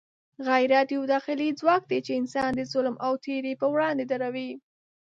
غیرت 0.47 0.87
یو 0.95 1.03
داخلي 1.13 1.49
ځواک 1.59 1.83
دی 1.89 1.99
چې 2.05 2.11
انسان 2.21 2.49
د 2.55 2.61
ظلم 2.73 2.95
او 3.05 3.13
تېري 3.25 3.53
پر 3.59 3.69
وړاندې 3.73 4.05
دروي. 4.11 4.51